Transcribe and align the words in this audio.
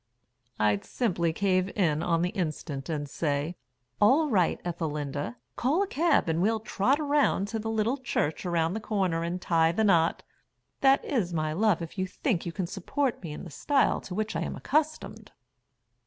I'd 0.59 0.83
simply 0.83 1.31
cave 1.31 1.69
in 1.77 2.01
on 2.01 2.23
the 2.23 2.31
instant 2.31 2.89
and 2.89 3.07
say, 3.07 3.55
'All 4.01 4.31
right, 4.31 4.59
Ethelinda, 4.65 5.35
call 5.55 5.83
a 5.83 5.87
cab 5.87 6.27
and 6.27 6.41
we'll 6.41 6.59
trot 6.61 6.99
around 6.99 7.47
to 7.49 7.59
the 7.59 7.69
Little 7.69 7.97
Church 7.97 8.43
Around 8.43 8.73
the 8.73 8.79
Corner 8.79 9.21
and 9.23 9.39
tie 9.39 9.71
the 9.71 9.83
knot; 9.83 10.23
that 10.79 11.05
is, 11.05 11.33
my 11.35 11.53
love, 11.53 11.83
if 11.83 11.99
you 11.99 12.07
think 12.07 12.47
you 12.47 12.51
can 12.51 12.65
support 12.65 13.21
me 13.21 13.31
in 13.31 13.43
the 13.43 13.51
style 13.51 14.01
to 14.01 14.15
which 14.15 14.35
I 14.35 14.41
am 14.41 14.55
accustomed." 14.55 15.33